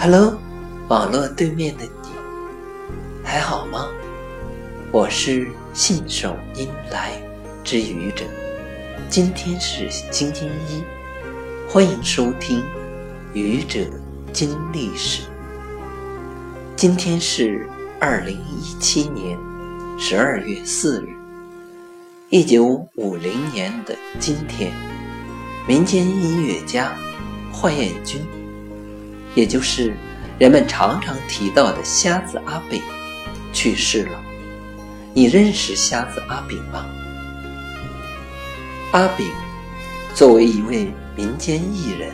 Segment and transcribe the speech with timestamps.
[0.00, 0.38] Hello，
[0.88, 2.08] 网络对面的你
[3.24, 3.88] 还好吗？
[4.92, 7.20] 我是信手拈来
[7.64, 8.24] 之愚者，
[9.10, 10.82] 今天是星期一，
[11.68, 12.62] 欢迎收听
[13.34, 13.80] 愚者
[14.32, 15.24] 经历史。
[16.76, 17.68] 今天是
[18.00, 19.36] 二零一七年
[19.98, 21.08] 十二月四日，
[22.30, 24.72] 一九五零年的今天，
[25.68, 26.96] 民间音乐家
[27.52, 28.26] 华彦钧。
[29.34, 29.94] 也就是
[30.38, 32.80] 人们常常提到的瞎子阿炳
[33.52, 34.18] 去世了。
[35.12, 36.86] 你认识瞎子阿炳吗？
[38.92, 39.28] 阿炳
[40.14, 42.12] 作为一位民间艺人，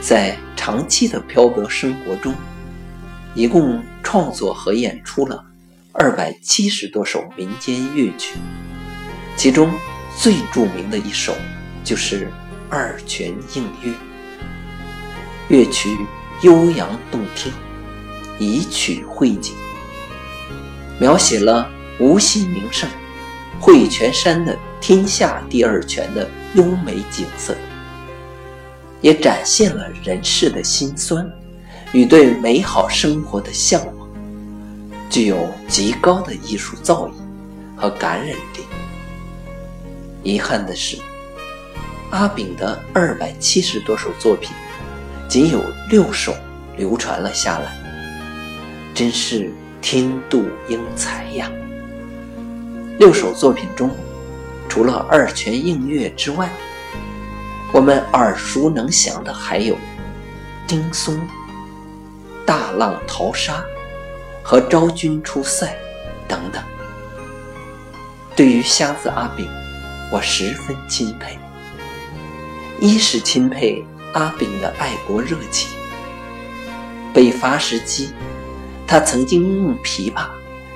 [0.00, 2.32] 在长期的漂泊生活中，
[3.34, 5.44] 一共创作和演出了
[5.90, 8.36] 二百七十多首民间乐曲，
[9.36, 9.68] 其中
[10.16, 11.34] 最著名的一首
[11.82, 12.26] 就是
[12.76, 13.92] 《二泉映月》。
[15.46, 15.96] 乐曲
[16.42, 17.52] 悠扬动听，
[18.36, 19.54] 以曲会景，
[20.98, 22.90] 描写了无锡名胜
[23.60, 27.54] 汇泉山的天下第二泉的优美景色，
[29.00, 31.24] 也展现了人世的辛酸
[31.92, 34.08] 与对美好生活的向往，
[35.08, 37.12] 具有极高的艺术造诣
[37.76, 38.64] 和感染力。
[40.24, 40.98] 遗憾的是，
[42.14, 44.54] 阿炳的二百七十多首作品。
[45.28, 46.32] 仅有六首
[46.76, 47.76] 流传了下来，
[48.94, 49.50] 真是
[49.82, 51.50] 天妒英才呀！
[53.00, 53.90] 六首作品中，
[54.68, 56.48] 除了《二泉映月》之外，
[57.72, 59.74] 我们耳熟能详的还有
[60.68, 61.16] 《丁松》
[62.46, 63.54] 《大浪淘沙》
[64.40, 65.66] 和《昭君出塞》
[66.28, 66.62] 等等。
[68.36, 69.48] 对于瞎子阿炳，
[70.12, 71.36] 我十分钦佩。
[72.84, 73.82] 一是钦佩。
[74.12, 75.70] 阿炳的爱国热情。
[77.14, 78.10] 北伐时期，
[78.86, 80.26] 他曾经用琵琶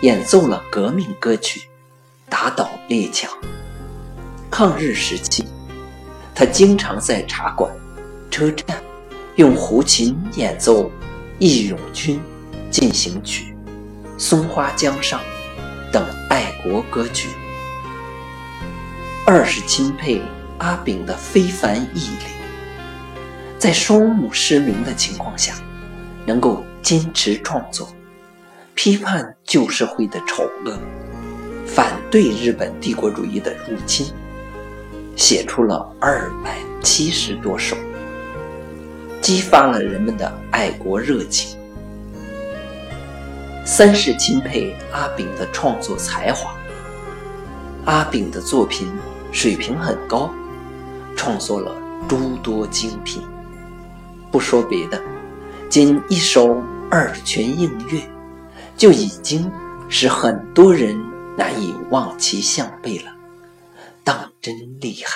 [0.00, 1.68] 演奏了革命歌曲，
[2.30, 3.30] 打倒列强。
[4.50, 5.44] 抗日时期，
[6.34, 7.70] 他经常在茶馆、
[8.30, 8.82] 车站
[9.36, 10.84] 用胡琴演奏
[11.38, 12.18] 《义勇军
[12.70, 13.54] 进行曲》
[14.18, 15.20] 《松花江上》
[15.92, 17.28] 等爱国歌曲。
[19.26, 20.20] 二是钦佩
[20.60, 22.24] 阿炳的非凡毅力。
[23.58, 25.54] 在双目失明的情况下，
[26.24, 27.88] 能够坚持创作，
[28.74, 30.78] 批判旧社会的丑恶，
[31.66, 34.06] 反对日本帝国主义的入侵，
[35.14, 37.76] 写出了二百七十多首，
[39.20, 41.58] 激发了人们的爱国热情。
[43.66, 46.54] 三是钦佩阿炳的创作才华，
[47.84, 48.88] 阿炳的作品
[49.30, 50.32] 水平很高，
[51.20, 51.76] 创作了
[52.08, 53.22] 诸多精品。
[54.32, 54.98] 不说别的，
[55.68, 56.54] 仅一首
[56.90, 57.98] 《二泉映月》
[58.74, 59.52] 就已经
[59.90, 60.98] 使很多人
[61.36, 63.12] 难以望其项背了，
[64.02, 65.12] 当真厉害！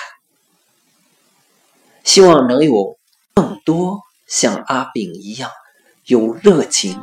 [2.03, 2.99] 希望能有
[3.33, 5.49] 更多像阿炳一样
[6.05, 7.01] 有热情、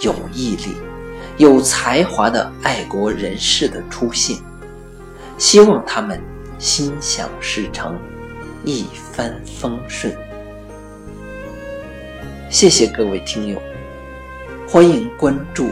[0.00, 0.76] 有毅力、
[1.38, 4.38] 有才华的爱国人士的出现，
[5.38, 6.22] 希望他们
[6.60, 7.98] 心想事成，
[8.68, 8.84] 一
[9.14, 10.14] 帆风顺。
[12.50, 13.58] 谢谢各位听友，
[14.68, 15.70] 欢迎关注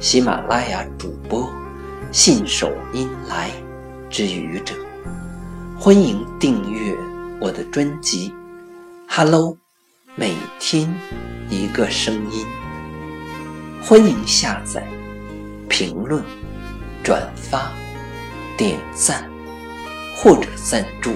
[0.00, 1.52] 喜马拉雅主播
[2.10, 3.50] 信手拈来
[4.08, 4.74] 之愚者，
[5.78, 6.96] 欢迎订阅
[7.38, 8.30] 我的专辑
[9.06, 9.52] 《Hello》，
[10.14, 10.90] 每天
[11.50, 12.46] 一个声音，
[13.82, 14.82] 欢迎下载、
[15.68, 16.24] 评论、
[17.04, 17.70] 转发、
[18.56, 19.28] 点赞
[20.16, 21.12] 或者赞助。